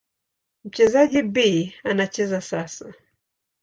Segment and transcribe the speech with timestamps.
[0.63, 1.43] Mchezaji B
[1.83, 2.93] anacheza sasa.